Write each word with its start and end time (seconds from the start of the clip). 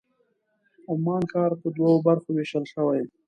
عمان 0.91 1.23
ښار 1.31 1.51
په 1.61 1.67
دوو 1.75 2.03
برخو 2.07 2.29
وېشل 2.33 2.65
شوی. 2.73 3.01